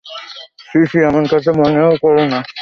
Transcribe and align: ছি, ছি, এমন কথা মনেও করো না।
ছি, 0.59 0.79
ছি, 0.89 0.97
এমন 1.09 1.23
কথা 1.31 1.51
মনেও 1.59 1.91
করো 2.03 2.23
না। 2.25 2.39